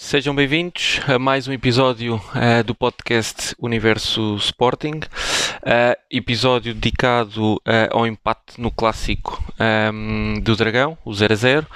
[0.00, 7.60] Sejam bem-vindos a mais um episódio uh, do podcast Universo Sporting, uh, episódio dedicado uh,
[7.90, 11.66] ao empate no clássico um, ehm, do Dragão, o 0 a 0.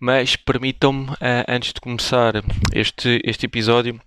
[0.00, 1.08] Mas permitam-me,
[1.46, 2.42] antes de começar
[2.72, 4.00] este, este episódio,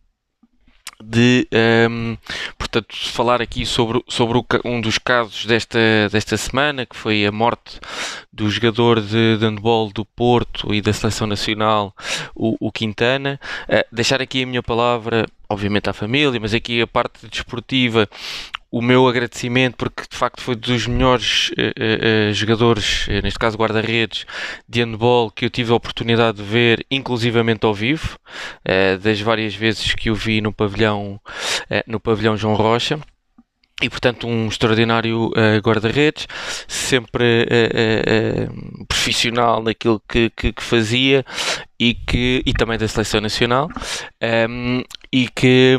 [1.01, 2.17] de um, ehm,
[2.57, 5.79] portanto, falar aqui sobre, sobre um dos casos desta,
[6.11, 7.79] desta semana, que foi a morte
[8.31, 11.95] do jogador de, de handball do Porto e da Seleção Nacional,
[12.35, 13.39] o, o Quintana.
[13.63, 18.07] Uh, deixar aqui a minha palavra, obviamente à família, mas aqui a parte desportiva,
[18.71, 24.25] o meu agradecimento, porque de facto foi dos melhores uh, uh, jogadores, neste caso guarda-redes,
[24.67, 28.17] de handball que eu tive a oportunidade de ver, inclusivamente ao vivo,
[29.01, 31.19] das várias vezes que o vi no pavilhão,
[31.87, 32.99] no pavilhão João Rocha.
[33.81, 36.27] E portanto um extraordinário uh, guarda-redes,
[36.67, 41.25] sempre uh, uh, profissional naquilo que, que, que, fazia
[41.79, 43.69] e que e também da seleção nacional.
[44.21, 45.77] Um, e, que,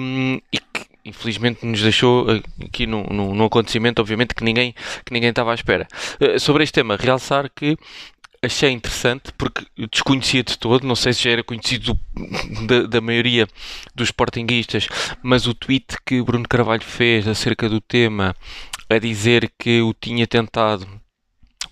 [0.51, 0.70] e que
[1.05, 2.27] infelizmente nos deixou
[2.65, 5.87] aqui num, num, acontecimento, obviamente, que ninguém, que ninguém estava à espera.
[6.21, 7.77] Uh, sobre este tema, realçar que
[8.43, 11.99] achei interessante porque desconhecia de todo, não sei se já era conhecido
[12.67, 13.47] da, da, maioria
[13.95, 14.89] dos sportinguistas,
[15.23, 18.35] mas o tweet que Bruno Carvalho fez acerca do tema
[18.89, 20.87] a dizer que o tinha tentado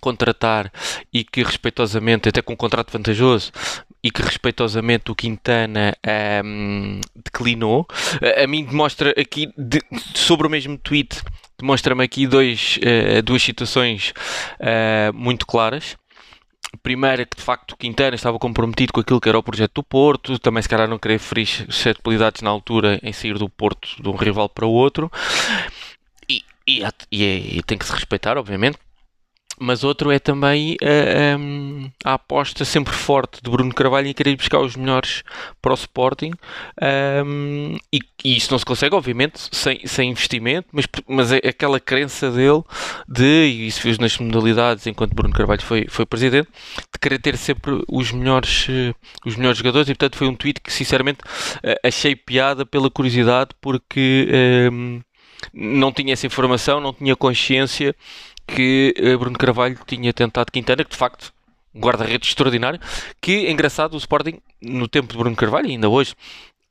[0.00, 0.70] contratar
[1.12, 3.50] e que respeitosamente, até com um contrato vantajoso,
[4.08, 5.94] e que respeitosamente o Quintana
[6.42, 7.86] um, declinou.
[8.42, 9.82] A, mim demonstra aqui, de,
[10.14, 11.20] sobre o mesmo tweet,
[11.58, 14.14] demonstra-me aqui dois, uh, duas situações
[14.60, 15.96] uh, muito claras.
[16.82, 20.38] Primeiro, que de facto Quintana estava comprometido com aquilo que era o projeto do Porto,
[20.38, 24.16] também se calhar não queria ferir suscetibilidades na altura em sair do Porto de um
[24.16, 25.12] rival para o outro,
[26.28, 28.78] e, e, e, e tem que se respeitar, obviamente
[29.60, 34.12] mas outro é também a, eh, ehm, a, aposta sempre forte de Bruno Carvalho em
[34.12, 35.22] querer buscar os melhores
[35.60, 36.32] para o Sporting.
[36.80, 41.36] Um, ehm, e, e, isso não se consegue, obviamente, sem, sem investimento, mas, mas é
[41.38, 42.62] aquela crença dele
[43.08, 47.36] de, e isso fez nas modalidades enquanto Bruno Carvalho foi, foi presidente, de querer ter
[47.36, 48.94] sempre os melhores, eh,
[49.24, 49.88] os melhores jogadores.
[49.88, 51.20] E portanto foi um tweet que sinceramente
[51.62, 54.28] eh, achei piada pela curiosidade porque
[54.72, 55.00] um, ehm,
[55.52, 57.94] não tinha essa informação, não tinha consciência
[58.48, 61.32] que eh, Bruno Carvalho tinha tentado Quintana, que de facto
[61.74, 62.80] um guarda-redes extraordinário,
[63.20, 66.14] que engraçado o Sporting no tempo de Bruno Carvalho e ainda hoje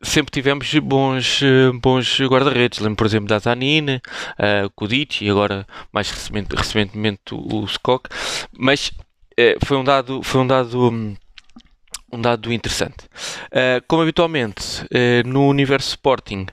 [0.02, 2.80] sempre tivemos bons, eh, bons guarda-redes.
[2.80, 4.02] Lembro, por exemplo, da Zanine,
[4.38, 8.10] uh, Kudic e agora mais recentemente, recentemente o Skok.
[8.58, 8.92] Mas
[9.66, 11.16] foi um dado, foi um dado,
[12.12, 13.06] um dado interessante.
[13.48, 16.48] Uh, como habitualmente uh, no universo Sporting,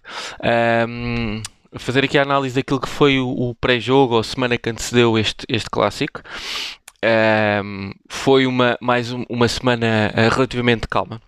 [1.77, 5.45] fazer aqui a análise daquilo que foi o, o pré-jogo ou semana que antecedeu este,
[5.49, 6.23] este clássico.
[7.05, 11.21] Um, foi uma, mais um, uma semana uh, relativamente calma.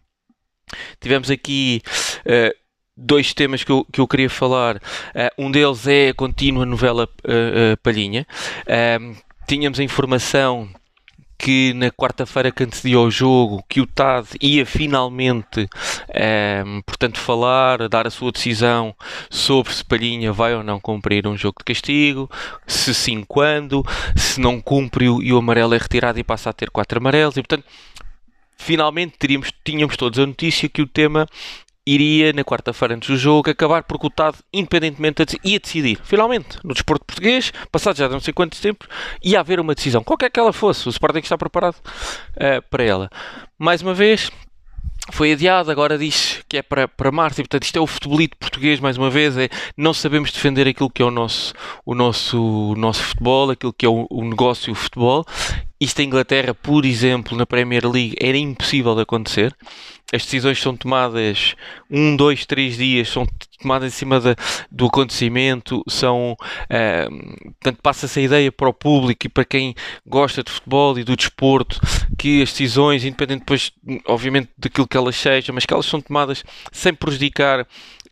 [1.01, 1.83] Tivemos aqui
[2.21, 2.55] uh,
[2.97, 4.77] dois temas que eu, que eu queria falar.
[4.77, 4.81] Uh,
[5.47, 7.09] um deles é a contínua novela
[7.83, 8.27] Palhinha.
[9.47, 10.69] tínhamos a informação
[11.39, 15.67] que na quarta-feira que antecedia o jogo, que o TAD ia finalmente, um,
[16.15, 18.95] ehm, portanto, falar, dar a sua decisão
[19.31, 22.31] sobre se Palhinha vai ou não cumprir um jogo de castigo,
[22.67, 26.71] se sim, quando, se não cumpre e o amarelo é retirado e passa a ter
[26.71, 27.65] quatro amarelos, e portanto,
[28.57, 31.27] finalmente teríamos, tínhamos todos a notícia que o tema
[31.87, 35.99] iria, na quarta-feira antes do jogo, acabar por cotado independentemente de, ia decidir.
[36.03, 38.89] Finalmente, no desporto português, passado já não sei quantos tempos,
[39.23, 40.89] ia haver uma decisão, qualquer que ela fosse.
[40.89, 43.11] O Sporting está preparado uh, para ela.
[43.59, 44.31] Mais uma vez,
[45.13, 48.37] foi adiado, agora diz que é para, para março, e portanto isto é o futebolito
[48.37, 51.55] português, mais uma vez, é não sabemos defender aquilo que é o nosso,
[51.85, 55.25] o nosso, o nosso futebol, aquilo que é o, o negócio o futebol.
[55.79, 59.55] Isto em Inglaterra, por exemplo, na Premier League, era impossível de acontecer.
[60.13, 61.55] As decisões são tomadas
[61.91, 63.27] um, dois, três dias, são
[63.61, 64.37] tomadas em cima de,
[64.71, 69.75] do acontecimento, são uh, portanto passa-se a ideia para o público e para quem
[70.07, 71.81] gosta de futebol e do desporto
[72.17, 73.73] que as decisões, independente depois,
[74.07, 77.67] obviamente, daquilo que elas sejam, mas que elas são tomadas sem prejudicar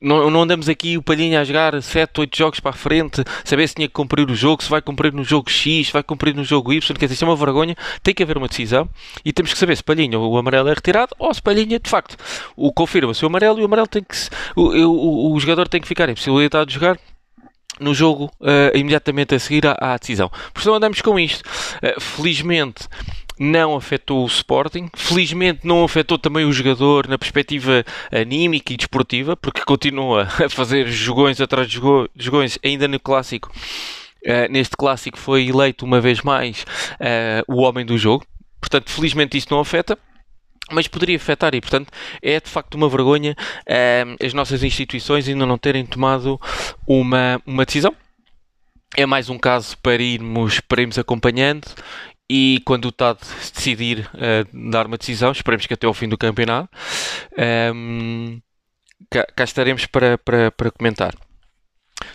[0.04, 3.66] não, não andamos aqui o Palhinha a jogar 7, 8 jogos para a frente, saber
[3.66, 6.34] se tinha que cumprir o jogo, se vai cumprir no jogo X, se vai cumprir
[6.34, 8.88] no jogo Y, quer dizer, isso é uma vergonha, tem que haver uma decisão
[9.24, 12.16] e temos que saber se Palhinha o amarelo é retirado ou se Palhinha, de facto,
[12.56, 14.14] o confirma-se o amarelo e o amarelo tem que
[14.54, 16.98] o, o, o jogador tem que ficar em possibilidade de jogar
[17.80, 20.30] no jogo uh, imediatamente a seguir à, à, decisão.
[20.52, 21.42] Por isso andamos com isto.
[21.82, 22.86] Uh, felizmente
[23.38, 29.36] não afetou o Sporting, felizmente não afetou também o jogador na perspectiva anímica e desportiva,
[29.36, 31.80] porque continua a fazer jogões atrás de
[32.16, 33.52] jogões, ainda no clássico.
[34.24, 36.64] Uh, neste clássico foi eleito uma vez mais
[37.46, 38.24] o homem do jogo,
[38.58, 39.98] portanto, felizmente isso não afeta.
[40.70, 41.92] mas poderia afetar e, portanto,
[42.22, 43.36] é de facto uma vergonha
[43.68, 46.40] uh, as nossas instituições ainda não terem tomado
[46.86, 47.94] uma, uma decisão.
[48.96, 51.66] É mais um caso para irmos, para irmos acompanhando
[52.28, 53.18] e quando o TAD
[53.54, 56.68] decidir uh, dar uma decisão, esperemos que até ao fim do campeonato,
[57.74, 58.40] um,
[59.10, 61.14] cá, cá, estaremos para, para, para comentar.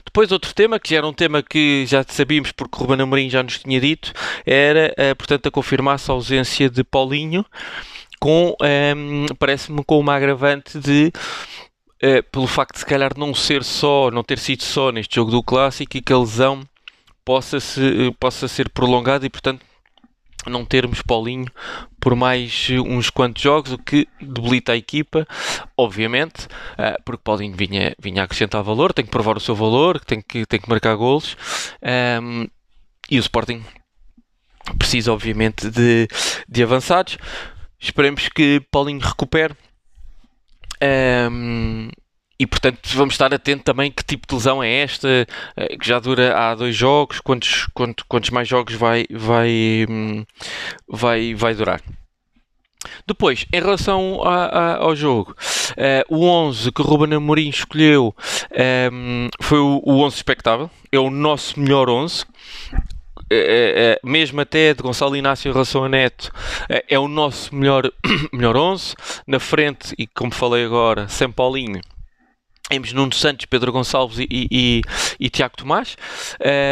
[0.03, 3.29] Depois outro tema, que já era um tema que já sabíamos porque o Ruben Amorim
[3.29, 4.11] já nos tinha dito,
[4.45, 7.45] era, uh, portanto, a confirmar-se a ausência de Paulinho,
[8.19, 11.11] com, um, parece-me com uma agravante de
[12.01, 15.31] Uh, pelo facto de se calhar não ser só, não ter sido só neste jogo
[15.31, 16.63] do Clássico e que a lesão
[17.25, 19.59] possa, -se, possa ser prolongada e portanto
[20.45, 21.47] não termos Paulinho
[21.99, 25.27] por mais uns quantos jogos, o que debilita a equipa,
[25.77, 30.21] obviamente, uh, porque Paulinho vinha, vinha acrescentar valor, tem que provar o seu valor, tem
[30.21, 31.35] que, tem que marcar golos,
[32.21, 32.47] um,
[33.09, 33.63] e o Sporting
[34.77, 36.07] precisa, obviamente, de,
[36.47, 37.17] de avançados.
[37.79, 39.55] Esperemos que Paulinho recupere.
[40.81, 41.89] Um,
[42.39, 45.27] e portanto vamos estar atento também que tipo de lesão é esta,
[45.57, 50.25] eh, que já dura há dois jogos, quantos, quantos, quantos mais jogos vai, vai, hum,
[50.87, 51.81] vai, vai durar.
[53.05, 55.35] Depois, em relação a, a, ao jogo,
[55.71, 58.15] uh, o 11 que o Ruben Amorim escolheu
[58.93, 62.25] um, foi o, o 11 expectável, é o nosso melhor 11.
[63.31, 66.31] É, é, mesmo até de Gonçalo Inácio em relação a Neto,
[66.67, 67.91] é, é o nosso melhor,
[68.33, 68.95] melhor 11.
[69.27, 71.81] Na frente, e como falei agora, sem Paulinho,
[72.69, 74.81] temos Nuno Santos, Pedro Gonçalves e, e,
[75.19, 75.97] e Tiago Tomás,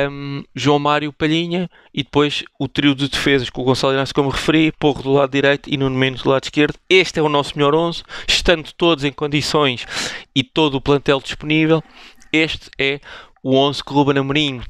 [0.09, 4.29] um, João Mário Palhinha e depois o trio de defesas com o Gonçalo Inácio, como
[4.29, 6.75] referi, Porro do lado direito e Nuno Menos do lado esquerdo.
[6.87, 9.85] Este é o nosso melhor 11, estando todos em condições
[10.35, 11.83] e todo o plantel disponível.
[12.31, 12.99] Este é
[13.41, 14.63] o 11 que o Ruben Amorim uh,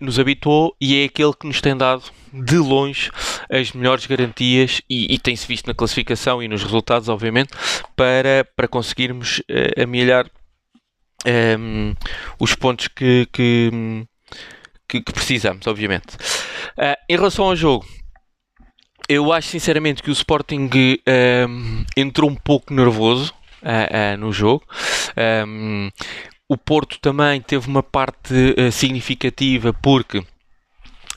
[0.00, 2.02] nos habituou e é aquele que nos tem dado
[2.32, 3.10] de longe
[3.48, 7.50] as melhores garantias e, e tem-se visto na classificação e nos resultados, obviamente,
[7.94, 10.28] para, para conseguirmos uh, amelhar
[11.26, 11.96] um, ehm,
[12.38, 13.70] os pontos que, que,
[14.88, 16.16] que, que precisamos, obviamente.
[16.76, 17.86] Uh, em relação ao jogo,
[19.08, 20.68] eu acho sinceramente que o Sporting
[21.06, 23.32] ehm, entrou um pouco nervoso
[23.62, 24.64] uh, uh, no jogo.
[25.16, 25.90] Um, ehm,
[26.50, 28.34] o Porto também teve uma parte
[28.72, 30.24] significativa porque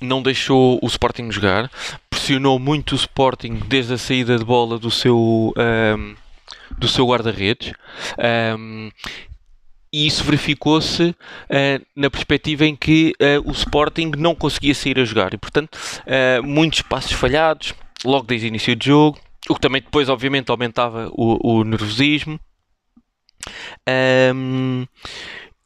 [0.01, 1.71] não deixou o Sporting jogar,
[2.09, 6.15] pressionou muito o Sporting desde a saída de bola do seu, um,
[6.77, 7.74] do seu guarda-redes.
[8.57, 8.89] Um,
[9.93, 15.03] e isso verificou-se uh, na perspectiva em que uh, o Sporting não conseguia sair a
[15.03, 17.73] jogar e, portanto, uh, muitos passos falhados
[18.05, 22.39] logo desde o início do jogo, o que também depois, obviamente, aumentava o, o nervosismo.
[24.33, 24.85] Um,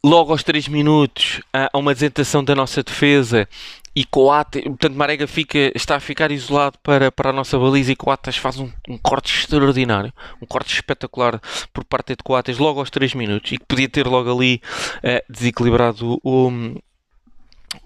[0.04, 3.48] logo aos 3 minutos há uma desentação da nossa defesa
[3.96, 7.96] e Coates, portanto Marega fica, está a ficar isolado para, para a nossa baliza e
[7.96, 10.12] Coates faz um, um, corte extraordinário,
[10.42, 11.40] um corte espetacular
[11.74, 14.62] por parte de Coates logo aos 3 minutos e que podia ter logo ali
[14.98, 16.52] uh, desequilibrado o,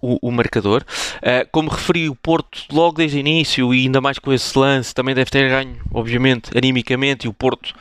[0.01, 0.83] o, o, marcador.
[1.17, 4.93] Uh, como referi, o Porto, logo desde o início, e ainda mais com esse lance,
[4.93, 7.25] também deve ter ganho, obviamente, animicamente.
[7.25, 7.73] E o Porto,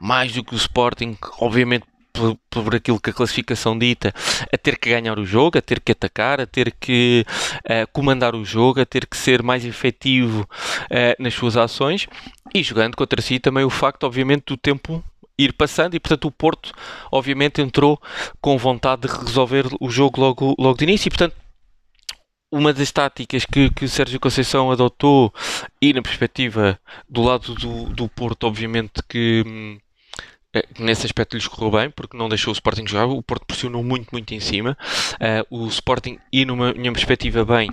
[0.00, 1.84] mais do que o Sporting, obviamente,
[2.16, 4.12] por, por, aquilo que a classificação dita,
[4.52, 7.24] a ter que ganhar o jogo, a ter que atacar, a ter que
[7.64, 12.06] uh, comandar o jogo, a ter que ser mais efetivo uh, nas suas ações.
[12.54, 15.04] E jogando contra si também o facto, obviamente, do tempo
[15.38, 16.72] ir passando e portanto o Porto
[17.12, 18.00] obviamente entrou
[18.40, 21.08] com vontade de resolver o jogo logo, logo de início.
[21.08, 21.34] E portanto
[22.50, 25.32] uma das táticas que, que o Sérgio Conceição adotou
[25.82, 29.78] e na perspectiva do lado do, do Porto obviamente que hum,
[30.78, 33.06] nesse aspecto lhes correu bem, porque não deixou o Sporting jogar.
[33.06, 34.76] O Porto pressionou muito, muito em cima.
[35.50, 37.70] Uh, o Sporting, e numa minha perspectiva, bem,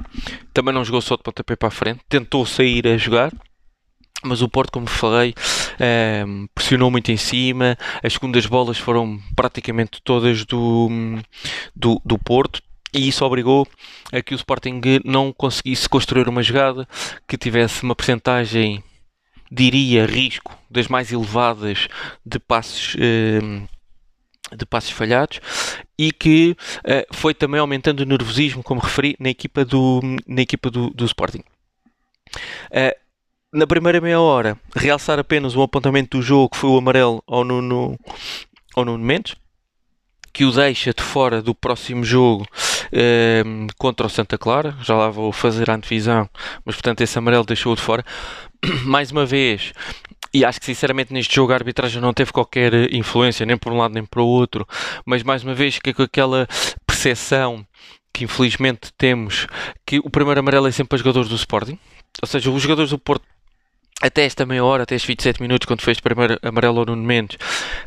[0.53, 3.31] também não jogou só de pontapé para a frente, tentou sair a jogar.
[4.25, 7.77] Mas o Porto, como falei, uh, pressionou muito em cima.
[8.01, 10.89] As segundas bolas foram praticamente todas do,
[11.75, 12.61] do, do Porto
[12.93, 13.67] e isso obrigou
[14.11, 16.87] a que o Sporting não conseguisse construir uma jogada
[17.27, 18.83] que tivesse uma percentagem
[19.53, 21.87] diria, risco das mais elevadas
[22.25, 22.95] de passos.
[22.95, 23.67] Uh,
[24.55, 25.39] de passos falhados
[25.97, 30.69] e que uh, foi também aumentando o nervosismo, como referi, na equipa do, na equipa
[30.69, 31.43] do, do Sporting.
[32.69, 32.95] Uh,
[33.51, 37.43] na primeira meia hora, realçar apenas um apontamento do jogo que foi o amarelo ao
[37.43, 37.97] Nuno,
[38.75, 39.35] ao Nuno Mendes,
[40.31, 44.75] que o deixa de fora do próximo jogo uh, contra o Santa Clara.
[44.81, 46.27] Já lá vou fazer a antevisão,
[46.65, 48.03] mas portanto esse amarelo deixou-o de fora.
[48.85, 49.73] mais uma vez,
[50.33, 53.77] e acho que sinceramente neste jogo a arbitragem não teve qualquer influência, nem por um
[53.77, 54.67] lado nem para o outro,
[55.05, 56.47] mas mais uma vez que com aquela
[56.87, 57.65] percepção
[58.11, 59.47] que infelizmente temos
[59.85, 61.77] que o primeiro amarelo é sempre para jogadores do Sporting,
[62.21, 63.25] ou seja, os jogadores do Porto
[64.01, 67.37] até esta meia hora, até estes 27 minutos, quando fez primeiro amarelo ao Nuno Mendes,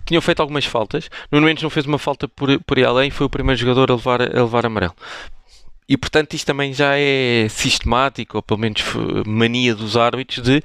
[0.06, 1.11] tinham feito algumas faltas.
[1.30, 3.97] Nuno Mendes não fez uma falta por, por ir além, foi o primeiro jogador a
[3.97, 4.95] levar, a levar amarelo.
[5.88, 8.83] E portanto isto também já é sistemático, ou pelo menos
[9.26, 10.62] mania dos árbitros, de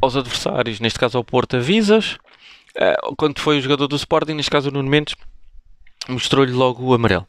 [0.00, 2.18] aos adversários, neste caso ao Porto, avisas.
[2.76, 5.14] Uh, quando foi o jogador do Sporting, neste caso o Nuno Mendes,
[6.08, 7.26] mostrou-lhe logo o amarelo.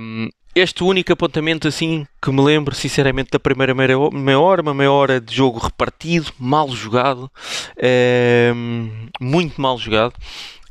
[0.00, 4.90] Um, este único apontamento assim que me lembro sinceramente da primeira meia hora, uma meia
[4.90, 7.30] hora de jogo repartido, mal jogado,
[9.20, 10.14] muito mal jogado.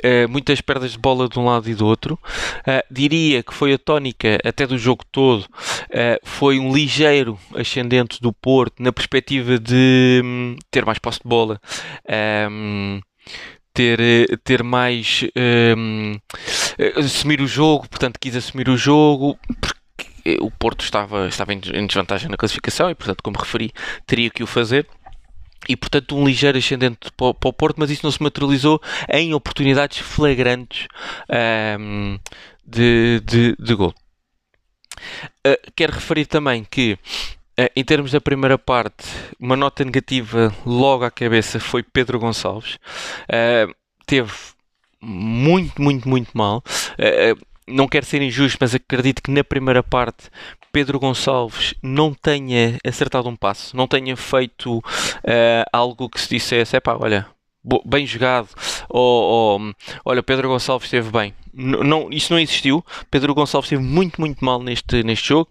[0.03, 2.19] Uh, muitas perdas de bola de um lado e do outro.
[2.59, 5.43] Uh, diria que foi a tónica até do jogo todo.
[5.43, 11.27] Uh, foi um ligeiro ascendente do Porto na perspectiva de um, ter mais posse de
[11.27, 11.59] bola.
[12.49, 13.01] Um,
[13.73, 13.99] ter,
[14.43, 15.23] ter mais
[15.77, 16.17] um,
[16.95, 22.27] assumir o jogo, portanto quis assumir o jogo porque o Porto estava, estava em desvantagem
[22.27, 23.71] na classificação e portanto como referi
[24.07, 24.87] teria que o fazer
[25.67, 29.99] e portanto um ligeiro ascendente para, o Porto, mas isso não se materializou em oportunidades
[29.99, 30.87] flagrantes
[31.79, 32.17] um,
[32.65, 33.93] de, de, de gol.
[35.45, 36.93] Uh, quero referir também que
[37.59, 39.05] uh, em termos da primeira parte,
[39.39, 42.75] uma nota negativa logo à cabeça foi Pedro Gonçalves.
[43.23, 43.73] Uh,
[44.05, 44.31] teve
[45.01, 46.63] muito, muito, muito mal.
[47.67, 50.29] não quero ser injusto, mas acredito que na primeira parte
[50.77, 56.75] Pedro Gonçalves não tenha acertado um passo, não tenha feito uh, algo que se dissesse,
[56.75, 57.25] é pá, olha,
[57.83, 58.49] bem jogado,
[58.87, 59.73] ou, ou,
[60.05, 61.33] olha, Pedro Gonçalves esteve bem.
[61.51, 62.85] Não, isso não existiu.
[63.09, 65.49] Pedro Gonçalves esteve muito, muito mal neste, neste jogo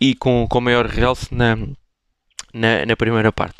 [0.00, 1.54] e com, com maior realce na,
[2.52, 3.58] na, na primeira parte.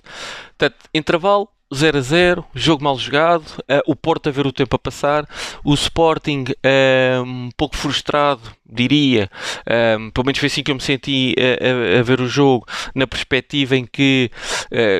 [0.58, 4.76] Portanto, intervalo, 0 a 0, jogo mal jogado, uh, o Porto a ver o tempo
[4.76, 5.28] a passar,
[5.64, 9.28] o Sporting uh, um pouco frustrado, diria,
[9.62, 13.06] uh, pelo menos foi assim que eu me senti a, a, ver o jogo, na
[13.06, 14.30] perspectiva em que,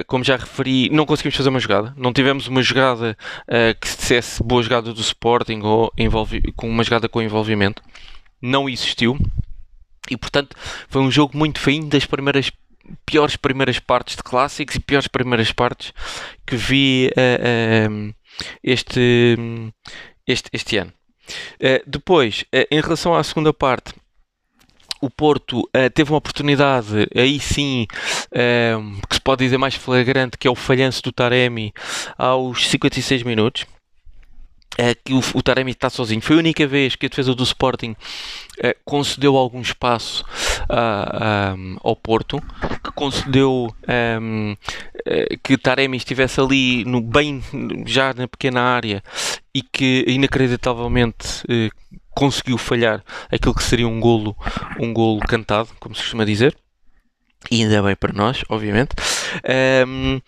[0.06, 3.16] como já referi, não conseguimos fazer uma jogada, não tivemos uma jogada
[3.80, 5.92] que se dissesse boa jogada do Sporting ou
[6.56, 7.82] com uma jogada com envolvimento,
[8.40, 9.18] não existiu.
[10.10, 10.56] E portanto
[10.88, 12.50] foi um jogo muito feio das primeiras
[13.04, 15.92] piores primeiras partes de clássicos e piores primeiras partes
[16.46, 18.14] que vi uh, uh,
[18.62, 19.36] este,
[20.26, 20.92] este, este ano.
[21.54, 23.94] Uh, depois, em relação à segunda parte,
[25.00, 27.86] o Porto teve uma oportunidade, aí sim,
[29.08, 31.70] que se pode dizer mais flagrante, que é o falhanço do Taremi
[32.16, 33.66] aos 56 minutos
[34.78, 36.20] é que o, o Taremi está sozinho.
[36.20, 37.96] Foi a única vez que a defesa do Sporting
[38.58, 40.24] é, concedeu algum espaço
[40.62, 42.40] uh, ao Porto,
[42.82, 44.18] que concedeu é,
[45.42, 47.42] que Taremi estivesse ali no, bem
[47.86, 49.02] já na pequena área
[49.54, 54.36] e que inacreditavelmente uh, conseguiu falhar aquilo que seria um golo,
[54.80, 56.56] um golo cantado, como se costuma dizer.
[57.50, 58.94] E ainda bem para nós, obviamente.
[59.86, 60.20] Um,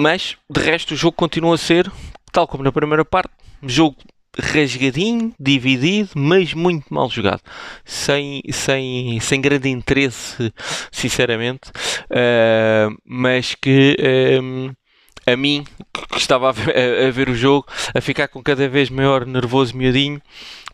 [0.00, 1.90] mas de resto o jogo continua a ser,
[2.32, 3.30] tal como na primeira parte,
[3.62, 3.96] jogo
[4.38, 7.42] rasgadinho, dividido, mas muito mal jogado,
[7.84, 10.52] sem, sem, sem grande interesse,
[10.90, 11.70] sinceramente,
[12.10, 13.96] uh, mas que
[14.42, 14.72] um,
[15.26, 15.64] a mim,
[16.10, 20.22] que estava a ver, o jogo, a ficar com cada vez maior nervoso miudinho,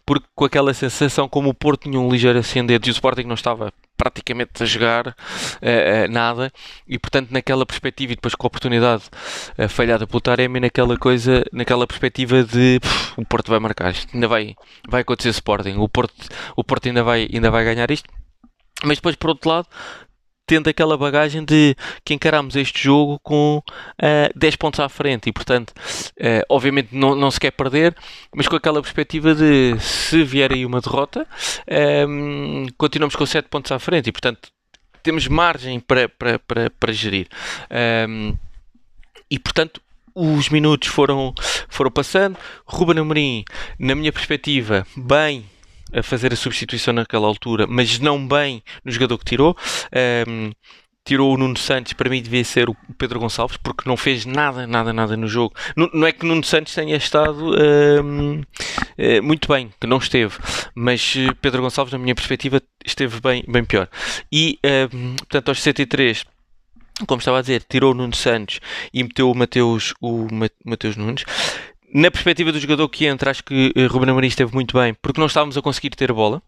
[0.04, 3.34] porque com aquela sensação como o Porto tinha um ligeiro ascendente e o Sporting não
[3.34, 6.52] estava praticamente a jogar uh, nada.
[6.86, 9.04] E portanto naquela perspectiva e depois com a oportunidade
[9.58, 14.08] uh, falhada pelo Taremi naquela coisa, naquela perspectiva de puf, o Porto vai marcar isto,
[14.14, 14.54] ainda vai,
[14.88, 16.14] vai acontecer Sporting, o Porto,
[16.56, 18.08] o Porto ainda, vai, ainda vai ganhar isto.
[18.84, 19.68] Mas depois por outro lado
[20.46, 23.62] tendo aquela bagagem de que encaramos este jogo com uh,
[23.98, 27.94] eh, 10 pontos à frente e, portanto, uh, obviamente não, não se quer perder,
[28.34, 31.26] mas com aquela perspectiva de se vier aí uma derrota,
[31.68, 34.48] um, ehm, continuamos com 7 pontos à frente e, portanto,
[35.02, 37.26] temos margem para, para, para, para gerir.
[37.70, 38.34] Um, ehm,
[39.28, 39.80] e, portanto,
[40.14, 41.34] os minutos foram,
[41.68, 42.38] foram passando.
[42.64, 43.44] Ruben Amorim,
[43.78, 45.44] na minha perspectiva, bem
[45.92, 49.56] a fazer a substituição naquela altura, mas não bem no jogador que tirou.
[50.28, 50.52] Um,
[51.06, 54.66] tirou o Nuno Santos, para mim devia ser o Pedro Gonçalves, porque não fez nada,
[54.66, 55.54] nada, nada no jogo.
[55.76, 57.54] Não, não é que Nuno Santos tenha estado
[58.98, 60.36] eh, muito bem, que não esteve,
[60.74, 63.88] mas eh, Pedro Gonçalves, na minha perspectiva, esteve bem, bem pior.
[64.32, 64.58] E,
[65.18, 66.24] portanto, aos 63
[67.06, 68.58] como estava a dizer, tirou o Nuno Santos
[68.92, 70.26] e meteu o Mateus, o
[70.64, 71.24] Mateus Nunes
[71.92, 75.20] na perspectiva do jogador que entra, acho que uh, Ruben Amorim esteve muito bem, porque
[75.20, 76.42] não estávamos a conseguir ter bola.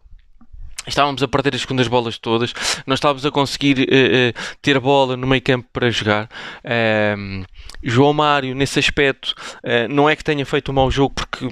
[0.87, 2.53] Estávamos a perder as segundas bolas todas,
[2.87, 6.29] não estávamos a conseguir uh, uh, ter bola no meio campo para jogar.
[6.63, 7.45] Uh,
[7.83, 11.47] João Mário, nesse aspecto, eh, não é que tenha feito um mau jogo, porque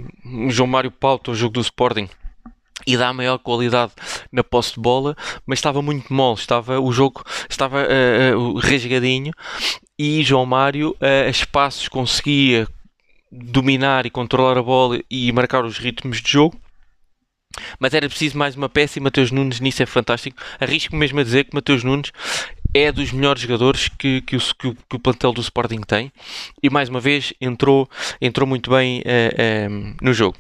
[0.50, 2.10] João Mário pauta o jogo do Sporting
[2.86, 3.94] e dá maior qualidade
[4.32, 5.16] na posse de bola,
[5.46, 9.34] mas estava muito mole, estava, o jogo estava uh, uh,
[9.98, 12.68] e João Mário a espaços conseguia
[13.32, 16.60] dominar e controlar a bola e marcar os ritmos de jogo.
[17.80, 20.42] Mas era preciso mais uma peça e Mateus Nunes nisso é fantástico.
[20.60, 22.12] Arrisco mesmo a dizer que Mateus Nunes
[22.74, 26.12] é dos melhores jogadores que, que, o, que, o, que o plantel do Sporting tem
[26.62, 27.90] e mais uma vez entrou,
[28.22, 30.38] entrou muito bem uh, no jogo.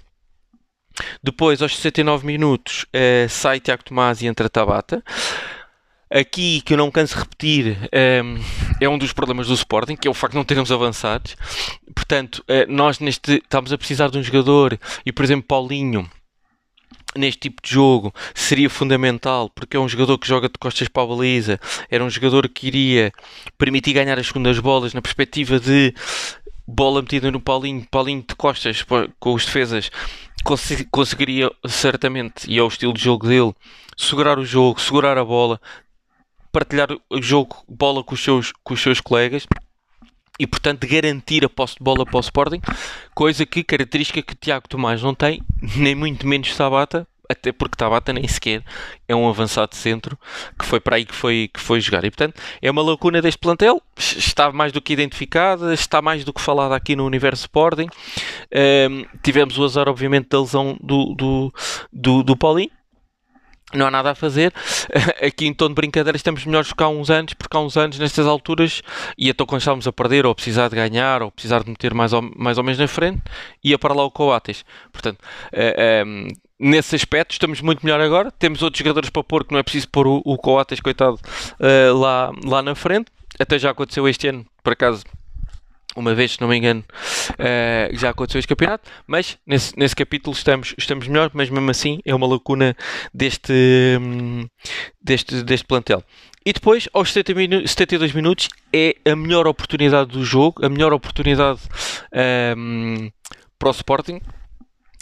[1.21, 5.03] Depois, aos 69 minutos, uh, sai Tiago Tomás e entra Tabata.
[6.09, 7.77] Aqui, que eu não canso de repetir,
[8.23, 8.39] um,
[8.79, 11.35] é um dos problemas do Sporting, que é o facto de não termos avançados.
[11.93, 16.09] Portanto, nós neste, estamos a precisar de um jogador, e por exemplo, Paulinho,
[17.15, 21.03] neste tipo de jogo seria fundamental porque é um jogador que joga de costas para
[21.03, 21.59] a baliza,
[21.89, 23.11] era um jogador que iria
[23.57, 25.93] permitir ganhar as segundas bolas na perspectiva de
[26.67, 28.85] bola metida no Paulinho, Paulinho de costas
[29.19, 29.89] com os defesas
[30.91, 33.53] conseguiria certamente, e é o estilo de jogo dele,
[33.97, 35.59] segurar o jogo, segurar a bola,
[36.51, 39.45] partilhar o jogo, bola com os seus, com os seus colegas
[40.39, 42.61] e portanto garantir a posse de bola para o Sporting,
[43.13, 45.41] coisa que característica que Tiago Tomás não tem,
[45.75, 48.63] nem muito menos Sabata, até porque Tabata nem sequer
[49.07, 50.17] é um avançado centro
[50.57, 52.03] que foi para aí que foi, que foi jogar.
[52.05, 56.33] E portanto é uma lacuna deste plantel, está mais do que identificada, está mais do
[56.33, 57.87] que falada aqui no universo Sporting.
[58.89, 61.53] Um, tivemos o azar, obviamente, da lesão do, do,
[61.91, 62.71] do, do Paulinho,
[63.73, 64.53] não há nada a fazer.
[65.21, 67.99] Aqui em tom de brincadeira estamos melhores que há uns anos, porque há uns anos,
[67.99, 68.81] nestas alturas,
[69.17, 71.93] ia então quando estávamos a perder, ou a precisar de ganhar, ou precisar de meter
[71.93, 73.21] mais ou, mais ou menos na frente,
[73.63, 74.63] ia para lá o Coates.
[74.91, 76.27] Portanto, uh,
[76.59, 78.31] nesse aspecto estamos muito melhor agora.
[78.31, 81.19] Temos outros jogadores para pôr que não é preciso pôr o, o Coates, coitado,
[81.59, 83.11] uh, lá, lá na frente.
[83.39, 85.03] Até já aconteceu este ano, por acaso,
[85.97, 86.83] uma vez, se não me engano,
[87.31, 91.99] uh, já aconteceu este campeonato, mas nesse, nesse capítulo estamos, estamos melhor, mas mesmo assim
[92.05, 92.75] é uma lacuna
[93.13, 93.53] deste,
[93.99, 94.47] um,
[95.01, 96.03] deste, deste plantel.
[96.45, 100.93] E depois, aos 70 minu 72 minutos, é a melhor oportunidade do jogo, a melhor
[100.93, 101.59] oportunidade
[102.55, 103.09] um,
[103.57, 104.21] para o Sporting,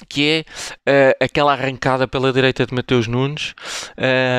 [0.09, 0.45] que
[0.87, 3.53] é uh, aquela arrancada pela direita de Mateus Nunes,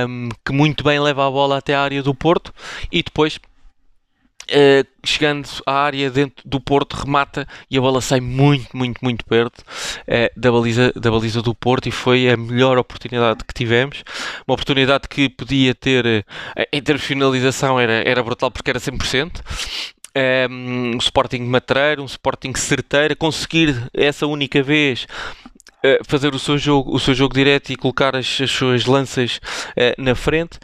[0.08, 2.52] um, que muito bem leva a bola até a área do Porto,
[2.90, 3.38] e depois
[4.48, 9.24] Uh, chegando à área dentro do Porto, remata e a bola sai muito, muito, muito
[9.24, 14.04] perto uh, da, baliza, da baliza do Porto e foi a melhor oportunidade que tivemos.
[14.46, 18.78] Uma oportunidade que podia ter, uh, em termos de finalização, era, era brutal porque era
[18.78, 19.40] 100%.
[20.48, 25.06] Um, um Sporting matreiro, um Sporting certeiro, conseguir essa única vez
[26.08, 29.38] fazer o seu jogo, o seu jogo direto e colocar as, as suas lanças
[29.96, 30.58] na frente,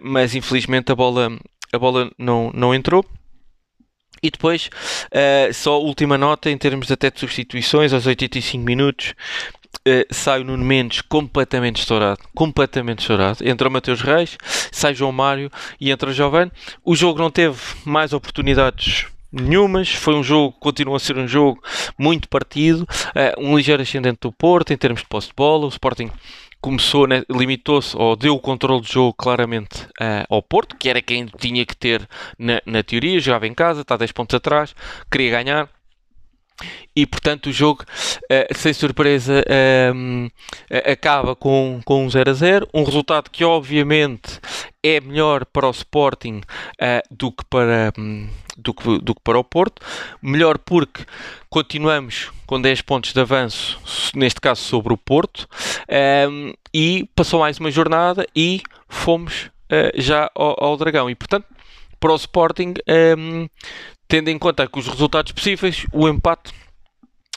[0.00, 1.30] mas infelizmente a bola
[1.72, 3.04] a bola não, não entrou.
[4.22, 4.68] E depois,
[5.12, 9.14] uh, só última nota em termos até de substituições, aos 85 minutos,
[9.86, 12.20] uh, sai o Nuno Mendes completamente estourado.
[12.34, 13.46] Completamente estourado.
[13.48, 14.36] Entra o Mateus Reis,
[14.72, 15.50] sai João Mário
[15.80, 16.50] e entra o Giovanni.
[16.84, 19.90] O jogo não teve mais oportunidades nenhumas.
[19.90, 21.62] Foi um jogo, continua a ser um jogo
[21.96, 25.66] muito partido, uh, um ligeiro ascendente do Porto em termos de posse de bola.
[25.66, 26.10] O Sporting
[26.60, 31.00] começou, né, limitou-se ou deu o controle do jogo claramente uh, ao Porto, que era
[31.00, 34.74] quem tinha que ter na, na teoria, jogava em casa, está 10 pontos atrás,
[35.10, 35.68] queria ganhar.
[36.94, 40.30] E portanto o jogo, uh, sem surpresa, uh,
[40.90, 42.68] acaba com, com um 0 a 0.
[42.74, 44.40] Um resultado que obviamente
[44.82, 46.40] é melhor para o Sporting
[47.10, 49.80] do que para, um, do que, do que para o Porto.
[50.20, 51.06] Melhor porque
[51.48, 53.78] continuamos com 10 pontos de avanço,
[54.14, 55.48] neste caso sobre o Porto,
[56.28, 61.08] um, e passou mais uma jornada e fomos uh, já ao, ao, Dragão.
[61.08, 61.46] E portanto,
[62.00, 62.74] para o Sporting,
[63.16, 63.48] um,
[64.08, 66.52] tendo em conta que os resultados possíveis, o empate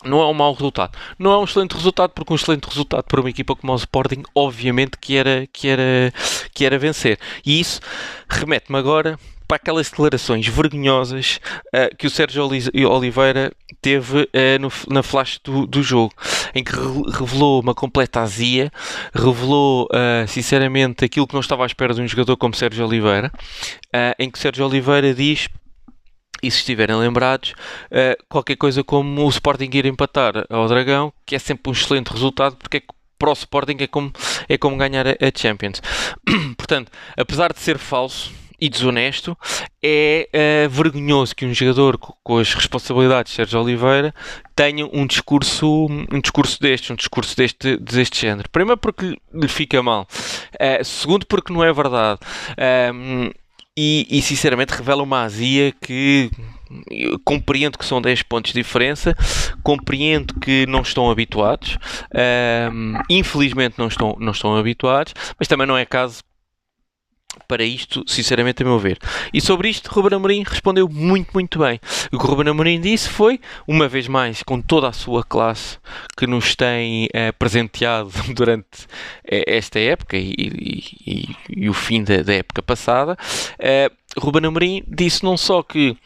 [0.03, 0.97] não é um mau resultado.
[1.19, 4.23] Não é um excelente resultado, porque um excelente resultado para uma equipa como o Sporting,
[4.33, 6.13] obviamente que era, que era,
[6.53, 7.19] que era vencer.
[7.45, 7.79] E isso
[8.27, 9.19] remete-me agora
[9.51, 11.41] para aquelas declarações vergonhosas
[11.75, 12.49] uh, que o Sérgio
[12.89, 14.27] Oliveira teve uh,
[14.61, 16.13] no, na flash do, do, jogo,
[16.55, 18.71] em que revelou uma completa azia,
[19.13, 23.29] revelou uh, sinceramente aquilo que não estava à espera de um jogador como Sérgio Oliveira,
[24.17, 25.49] em que Sérgio Oliveira diz
[26.41, 27.53] e se estiverem lembrados,
[28.29, 32.55] qualquer coisa como o Sporting ir empatar ao Dragão, que é sempre um excelente resultado,
[32.55, 32.81] porque é
[33.19, 34.13] para o Sporting é como,
[34.47, 35.81] é como ganhar a Champions.
[36.57, 39.35] Portanto, apesar de ser falso, e desonesto,
[39.83, 40.29] é
[40.67, 44.13] uh, vergonhoso que um jogador com, com, as responsabilidades de Sérgio Oliveira
[44.55, 48.47] tenha um discurso, um discurso deste, um discurso deste, deste género.
[48.51, 52.19] Primeiro porque lhe fica mal, uh, segundo porque não é verdade.
[52.93, 53.31] Um,
[53.75, 56.29] e, e, sinceramente revela uma azia que
[57.23, 59.15] compreendo que são 10 pontos de diferença,
[59.63, 61.77] compreendo que não estão habituados,
[62.73, 66.21] um, infelizmente não estão, não estão habituados, mas também não é caso
[67.47, 68.97] para isto, sinceramente, a meu ver.
[69.33, 71.79] E sobre isto, Ruben Amorim respondeu muito, muito bem.
[72.11, 75.77] O que Ruben Amorim disse foi, uma vez mais, com toda a sua classe
[76.17, 78.87] que nos tem eh, presenteado durante
[79.25, 83.17] eh, esta época e, e, e, e, o fim da, da época passada,
[83.59, 85.97] eh, Ruben Amorim disse não só que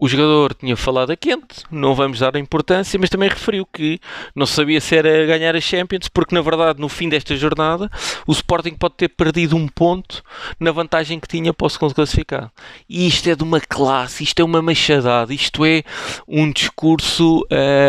[0.00, 4.00] o jogador tinha falado a quente, não vamos dar importância, mas também referiu que
[4.34, 7.90] não sabia se era ganhar a Champions, porque na verdade no fim desta jornada
[8.26, 10.22] o Sporting pode ter perdido um ponto
[10.58, 12.50] na vantagem que tinha para o segundo classificado.
[12.88, 15.82] E isto é de uma classe, isto é uma machadada, isto é
[16.26, 17.46] um discurso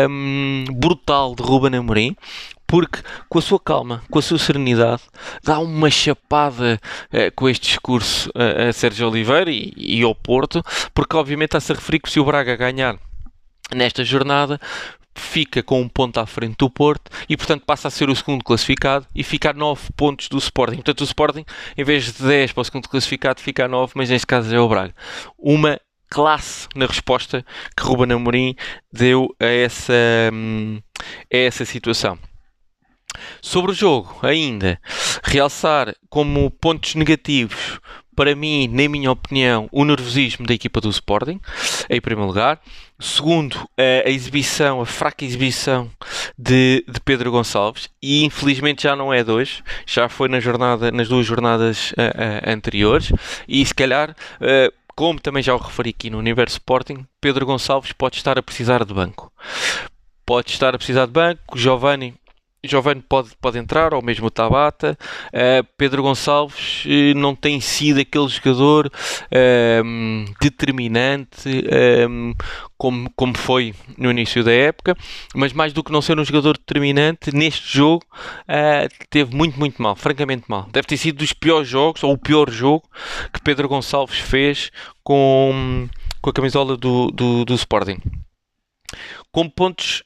[0.08, 2.14] hum, brutal de Ruben Amorim,
[2.72, 5.02] porque com a sua calma, com a sua serenidade,
[5.44, 6.80] dá uma chapada
[7.12, 11.70] eh, com este discurso a, a Sérgio Oliveira e, e ao Porto, porque obviamente está-se
[11.70, 12.98] a referir que se o Braga ganhar
[13.74, 14.58] nesta jornada,
[15.14, 18.42] fica com um ponto à frente do Porto e, portanto, passa a ser o segundo
[18.42, 20.76] classificado e fica a 9 pontos do Sporting.
[20.76, 21.44] Portanto, o Sporting,
[21.76, 24.58] em vez de 10 para o segundo classificado, fica a 9, mas neste caso é
[24.58, 24.94] o Braga.
[25.36, 27.44] Uma classe na resposta
[27.76, 28.56] que Ruben Amorim
[28.90, 29.92] deu a essa,
[30.32, 30.80] hum,
[31.30, 32.18] a essa situação.
[33.40, 34.80] Sobre o jogo, ainda,
[35.22, 37.80] realçar como pontos negativos,
[38.14, 41.40] para mim, na minha opinião, o nervosismo da equipa do Sporting,
[41.88, 42.60] em primeiro lugar.
[43.00, 45.90] Segundo, a, exibição, a fraca exibição
[46.38, 50.92] de, de, Pedro Gonçalves, e infelizmente já não é de hoje, já foi na jornada,
[50.92, 53.12] nas duas jornadas uh, uh, anteriores,
[53.48, 54.10] e se calhar.
[54.40, 58.42] Uh, como também já o referi aqui no Universo Sporting, Pedro Gonçalves pode estar a
[58.42, 59.32] precisar de banco.
[60.24, 61.58] Pode estar a precisar de banco.
[61.58, 62.14] Giovanni
[62.64, 64.96] Giovanni pode, pode entrar, ou mesmo o Tabata.
[65.28, 71.50] Uh, Pedro Gonçalves uh, não tem sido aquele jogador uh, determinante
[72.78, 74.96] como, como foi no início da época,
[75.34, 78.04] mas mais do que não ser um jogador determinante, neste jogo
[78.48, 80.68] eh, teve muito, muito mal, francamente mal.
[80.72, 82.82] Deve ter sido dos piores jogos, ou o pior jogo
[83.32, 84.72] que Pedro Gonçalves fez
[85.04, 85.88] com,
[86.20, 88.00] com a camisola do, do, do Sporting.
[89.30, 90.02] Com pontos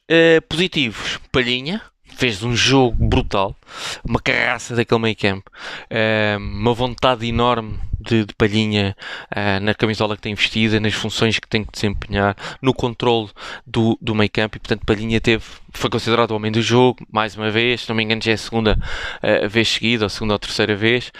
[0.47, 1.81] positivos, Palhinha
[2.17, 3.55] fez um jogo brutal,
[4.03, 5.51] uma carraça daquele meio campo,
[5.83, 8.97] uh, uma vontade enorme de, de palhinha
[9.31, 13.29] uh, na camisola que tem vestida, nas funções que tem que desempenhar, no controle
[13.67, 17.35] do, do meio campo e portanto Palhinha teve, foi considerado o homem do jogo, mais
[17.35, 18.79] uma vez, se não me engano já é a segunda
[19.21, 21.11] uh, vez seguida, ou a segunda ou terceira vez,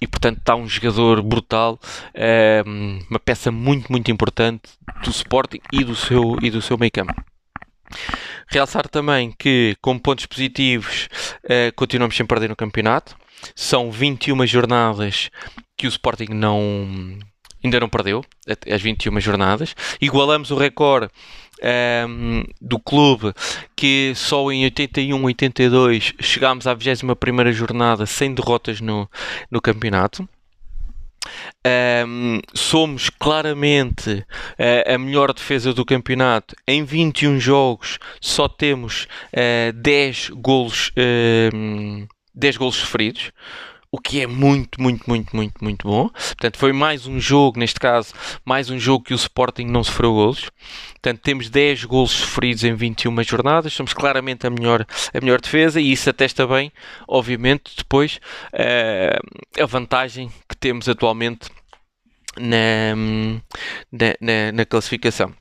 [0.00, 1.80] e portanto está um jogador brutal,
[3.08, 4.68] uma peça muito, muito importante
[5.02, 7.14] do Sporting e do seu, e do seu meio campo.
[8.48, 11.08] Realçar também que, como pontos positivos,
[11.44, 13.16] uh, continuamos sem perder no campeonato.
[13.54, 15.30] São 21 jornadas
[15.76, 17.18] que o Sporting não,
[17.62, 18.24] ainda não perdeu,
[18.70, 19.74] as 21 jornadas.
[20.00, 21.10] Igualamos o recorde
[21.62, 23.32] um, ehm, do clube
[23.74, 29.08] que só em 81, 82 chegámos à 21 jornada sem derrotas no,
[29.50, 30.26] no campeonato.
[32.06, 34.24] Um, somos claramente
[34.58, 36.54] uh, a melhor defesa do campeonato.
[36.66, 43.32] Em 21 jogos só temos uh, 10 golos, uh, 10 golos sofridos
[43.96, 46.10] o que é muito, muito, muito, muito, muito bom.
[46.10, 48.12] Portanto, foi mais um jogo, neste caso,
[48.44, 50.50] mais um jogo que o Sporting não sofreu golos.
[50.92, 55.80] Portanto, temos 10 golos sofridos em 21 jornadas, somos claramente a melhor, a melhor defesa
[55.80, 56.70] e isso atesta bem,
[57.08, 58.20] obviamente, depois
[58.52, 61.48] uh, a vantagem que temos atualmente
[62.38, 62.94] na,
[63.90, 65.32] na, na, na classificação.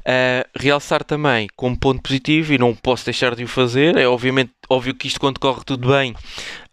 [0.00, 4.52] Uh, realçar também como ponto positivo, e não posso deixar de o fazer, é obviamente
[4.68, 6.14] óbvio que isto quando corre tudo bem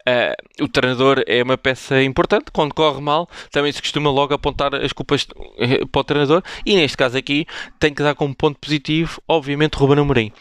[0.08, 2.46] Uh, o treinador é uma peça importante.
[2.52, 5.26] Quando corre mal, também se costuma logo apontar as culpas
[5.58, 6.42] eh, para o treinador.
[6.66, 7.46] E neste caso aqui,
[7.78, 10.32] tem que dar como ponto positivo, obviamente, Ruben Amorim.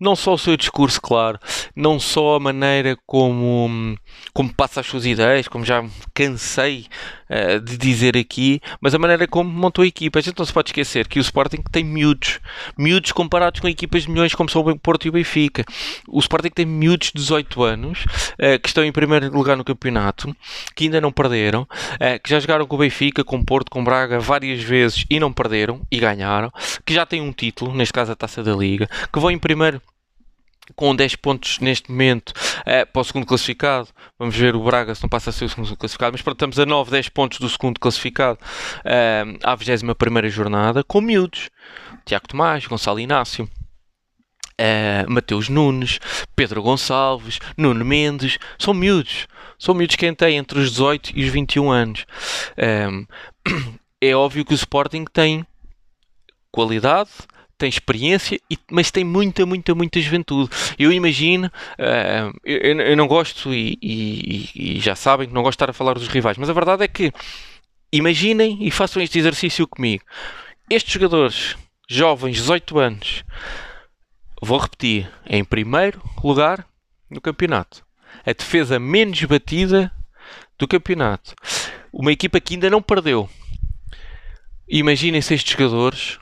[0.00, 1.38] Não só o seu discurso, claro,
[1.76, 3.96] não só a maneira como,
[4.32, 6.86] como passa as suas ideias, como já cansei
[7.32, 10.18] uh, de dizer aqui, mas a maneira como montou a equipa.
[10.18, 12.40] A gente não se pode esquecer que o Sporting tem miúdos,
[12.76, 15.64] miúdos comparados com equipas de milhões como são o Porto e o Benfica.
[16.08, 20.34] O Sporting tem miúdos de 18 anos uh, que estão em primeiro lugar no campeonato,
[20.74, 23.80] que ainda não perderam, uh, que já jogaram com o Benfica, com o Porto, com
[23.80, 26.52] o Braga várias vezes e não perderam e ganharam,
[26.84, 29.80] que já têm um título, neste caso a Taça da Liga, que vão em primeiro
[30.74, 33.88] com 10 pontos neste momento uh, para o segundo classificado.
[34.18, 36.58] Vamos ver o Braga se não passa a ser o segundo classificado, mas pronto, estamos
[36.58, 38.38] a 9, 10 pontos do segundo classificado
[38.80, 41.50] uh, à 21 jornada, com miúdos.
[42.04, 43.48] Tiago Tomás, Gonçalo Inácio
[44.62, 45.98] uh, Mateus Nunes,
[46.34, 49.26] Pedro Gonçalves, Nuno Mendes, são miúdos.
[49.58, 52.06] São miúdos quem tem entre os 18 e os 21 anos.
[52.58, 53.06] Um,
[54.00, 55.46] é óbvio que o Sporting tem
[56.50, 57.10] qualidade,
[57.62, 60.50] tem experiência, e, mas tem muita, muita, muita juventude.
[60.76, 65.52] Eu imagino, uh, eu, eu, não gosto, e, e, e, já sabem que não gosto
[65.52, 67.12] de estar a falar dos rivais, mas a verdade é que
[67.92, 70.02] imaginem e façam este exercício comigo.
[70.68, 71.56] Estes jogadores,
[71.88, 73.24] jovens, 18 anos,
[74.42, 76.66] vou repetir, em primeiro lugar
[77.08, 77.84] no campeonato.
[78.26, 79.92] A defesa menos batida
[80.58, 81.32] do campeonato.
[81.92, 83.30] Uma equipa que ainda não perdeu.
[84.68, 86.18] Imaginem-se estes jogadores.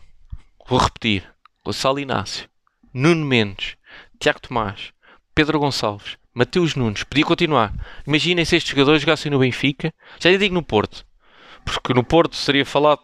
[0.68, 1.30] Vou repetir:
[1.64, 2.49] Gonçalo Inácio,
[2.92, 3.77] Nuno Mendes,
[4.18, 4.92] Tiago Tomás,
[5.35, 7.05] Pedro Gonçalves, Mateus Nunes.
[7.05, 7.73] Podia continuar.
[8.07, 9.92] Imaginem-se estes jogadores jogassem no Benfica.
[10.18, 11.05] Já lhe digo no Porto.
[11.64, 13.01] Porque no Porto seria falado.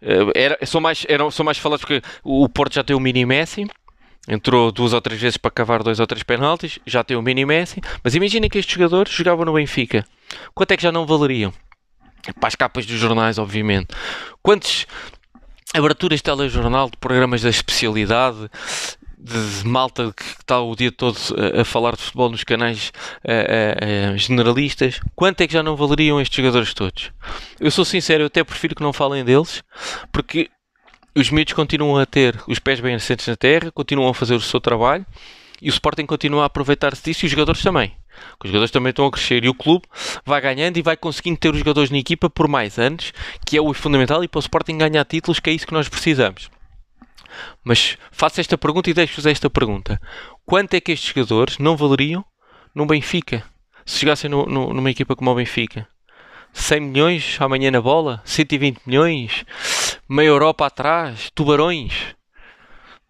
[0.00, 3.26] Eh, era, são, mais, eram, são mais falados porque o Porto já tem o mini
[3.26, 3.66] Messi
[4.28, 7.44] entrou duas ou três vezes para cavar dois ou três penaltis, já tem o mini
[7.44, 10.04] Messi, mas imaginem que estes jogadores jogavam no Benfica.
[10.54, 11.52] Quanto é que já não valeriam?
[12.40, 13.88] Para as capas dos jornais, obviamente.
[14.42, 14.86] Quantas
[15.74, 18.48] aberturas de telejornal, de programas da especialidade,
[19.18, 21.18] de malta que está o dia todo
[21.56, 22.92] a, a falar de futebol nos canais
[23.26, 27.10] a, a, generalistas, quanto é que já não valeriam estes jogadores todos?
[27.58, 29.64] Eu sou sincero, eu até prefiro que não falem deles,
[30.12, 30.50] porque
[31.16, 34.40] os miúdos continuam a ter os pés bem assentes na terra, continuam a fazer o
[34.40, 35.06] seu trabalho
[35.60, 37.96] e o Sporting continua a aproveitar-se disso e os jogadores também.
[38.42, 39.86] Os jogadores também estão a crescer e o clube
[40.24, 43.12] vai ganhando e vai conseguindo ter os jogadores na equipa por mais anos,
[43.46, 45.88] que é o fundamental, e para o Sporting ganhar títulos, que é isso que nós
[45.88, 46.50] precisamos.
[47.62, 50.00] Mas faço esta pergunta e deixo-vos esta pergunta:
[50.44, 52.24] quanto é que estes jogadores não valeriam
[52.74, 53.42] no Benfica?
[53.84, 55.86] Se chegassem no, no, numa equipa como o Benfica?
[56.52, 58.22] 100 milhões amanhã na bola?
[58.24, 59.44] 120 milhões?
[60.08, 62.14] meia Europa atrás, tubarões.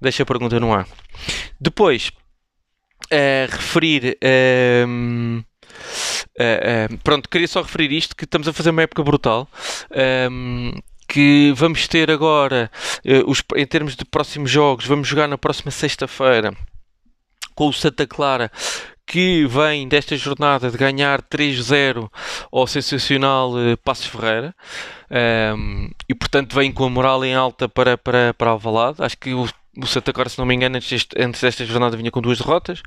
[0.00, 0.86] Deixa a pergunta no ar.
[1.60, 2.10] Depois,
[3.12, 4.18] uh, referir.
[4.22, 5.44] Uh,
[6.38, 9.48] uh, pronto, queria só referir isto: que estamos a fazer uma época brutal.
[9.90, 10.72] Ehm,
[11.06, 12.70] que vamos ter agora,
[13.26, 16.52] os, em termos de próximos jogos, vamos jogar na próxima sexta-feira
[17.54, 18.50] com o Santa Clara
[19.06, 22.10] que vem desta jornada de ganhar 3-0
[22.50, 24.54] ao sensacional uh, Passos Ferreira
[25.56, 29.02] um, e portanto vem com a moral em alta para, para, para Alvalade.
[29.02, 32.10] Acho que o, o Santa Clara, se não me engano, antes, antes desta jornada vinha
[32.10, 32.82] com duas derrotas.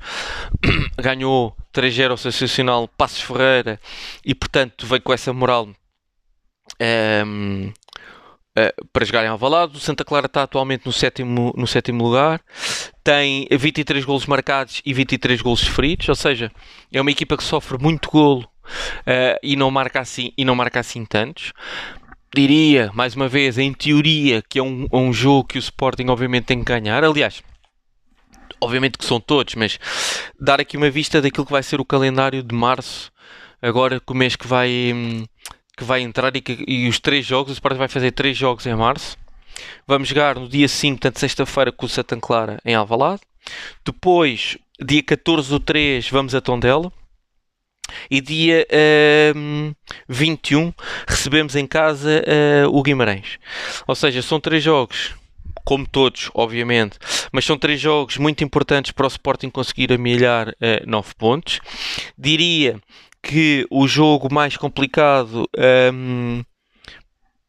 [0.98, 3.80] Ganhou 3-0 ao sensacional Passos Ferreira
[4.24, 5.68] e portanto vem com essa moral
[7.26, 7.72] um,
[8.56, 9.76] eh, para jogar em Alvalade.
[9.76, 12.40] O Santa Clara está atualmente no sétimo, no sétimo lugar,
[13.04, 16.50] tem 23 golos marcados e 23 golos sofridos, ou seja,
[16.92, 20.80] é uma equipa que sofre muito golo uh, e, não marca assim, e não marca
[20.80, 21.52] assim tantos.
[22.34, 26.44] Diria, mais uma vez, em teoria, que é um, um jogo que o Sporting obviamente
[26.44, 27.02] tem que ganhar.
[27.02, 27.42] Aliás,
[28.60, 29.78] obviamente que são todos, mas
[30.38, 33.10] dar aqui uma vista daquilo que vai ser o calendário de março,
[33.62, 34.92] agora com o mês que vai.
[34.94, 35.24] Hum,
[35.78, 38.66] que vai entrar e, que, e os três jogos, o Sporting vai fazer três jogos
[38.66, 39.16] em março.
[39.86, 43.22] Vamos jogar no dia 5, portanto sexta-feira, com o Santa Clara em Alvalade.
[43.84, 46.92] Depois, dia 14 do 3, vamos a Tondela.
[48.10, 48.66] E dia
[49.34, 49.74] uh,
[50.08, 50.72] 21
[51.06, 52.22] recebemos em casa
[52.66, 53.38] uh, o Guimarães.
[53.86, 55.14] Ou seja, são três jogos,
[55.64, 56.98] como todos, obviamente,
[57.32, 60.54] mas são três jogos muito importantes para o Sporting conseguir amelhar uh,
[60.86, 61.60] 9 pontos.
[62.16, 62.80] Diria
[63.22, 65.48] que o jogo mais complicado
[65.92, 66.42] um,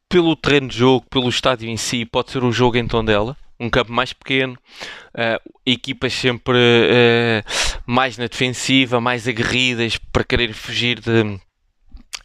[0.10, 3.38] pelo terreno de jogo, pelo estádio em si, pode ser o jogo em Tondela.
[3.60, 10.54] Um campo mais pequeno, uh, equipas sempre uh, mais na defensiva, mais aguerridas para querer
[10.54, 11.39] fugir de,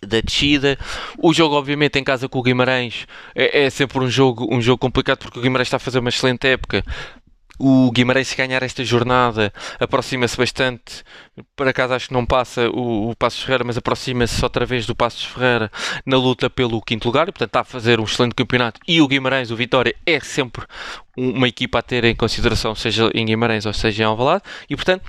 [0.07, 0.79] da descida.
[1.18, 4.79] O jogo, obviamente, em casa com o Guimarães é, é, sempre um jogo, um jogo
[4.79, 6.85] complicado porque o Guimarães está a fazer uma excelente época,
[7.59, 11.05] o Guimarães se ganhar esta jornada aproxima-se bastante.
[11.57, 14.95] Por acaso acho que não passa o, o Passos Ferreira mas aproxima-se outra vez do
[14.95, 15.71] Passos Ferreira
[16.05, 17.29] na luta pelo quinto lugar.
[17.29, 18.81] E portanto está a fazer um excelente campeonato.
[18.87, 20.67] E o Guimarães, o Vitória é sempre
[21.17, 24.43] uma equipa a ter em consideração seja em Guimarães ou seja em Alvalade.
[24.69, 25.05] E portanto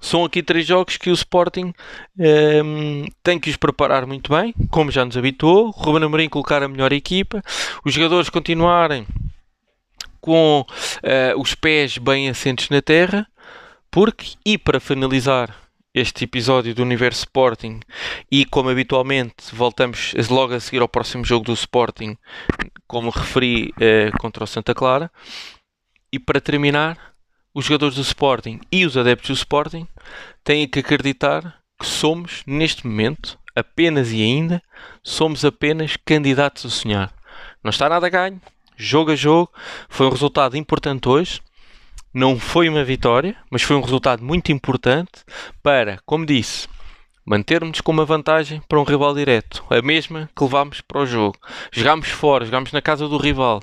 [0.00, 1.74] são aqui três jogos que o Sporting
[2.18, 5.70] um, tem que os preparar muito bem, como já nos habituou.
[5.70, 7.42] Ruben Amorim colocar a melhor equipa,
[7.84, 9.06] os jogadores continuarem
[10.20, 13.26] com uh, os pés bem assentes na terra,
[13.90, 15.54] porque, e para finalizar
[15.92, 17.80] este episódio do Universo Sporting,
[18.30, 22.16] e como habitualmente voltamos logo a seguir ao próximo jogo do Sporting,
[22.86, 25.10] como referi uh, contra o Santa Clara,
[26.12, 27.10] e para terminar,
[27.52, 29.86] os jogadores do Sporting e os adeptos do Sporting
[30.44, 34.62] têm que acreditar que somos, neste momento, apenas e ainda,
[35.02, 37.14] somos apenas candidatos a sonhar.
[37.62, 38.40] Não está nada ganho,
[38.80, 39.50] jogo a jogo.
[39.88, 41.40] Foi um resultado importante hoje.
[42.12, 45.24] Não foi uma vitória, mas foi um resultado muito importante
[45.62, 46.66] para, como disse,
[47.24, 49.64] mantermos com uma vantagem para um rival direto.
[49.70, 51.38] A mesma que levámos para o jogo.
[51.70, 53.62] Jogámos fora, jogámos na casa do rival.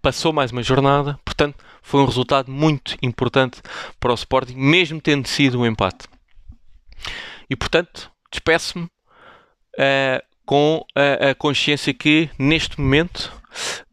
[0.00, 3.60] Passou mais uma jornada, portanto, foi um resultado muito importante
[3.98, 6.06] para o Sporting, mesmo tendo sido um empate.
[7.48, 13.32] E portanto, despeço-me uh, com a, a consciência que neste momento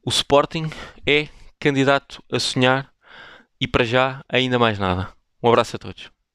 [0.06, 0.70] o Sporting
[1.06, 1.28] é
[1.60, 2.92] candidato a sonhar
[3.60, 5.12] e para já ainda mais nada.
[5.42, 6.19] Um abraço a todos.